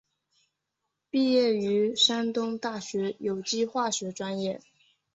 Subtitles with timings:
[1.11, 4.59] 毕业于山东大学有机化学专业。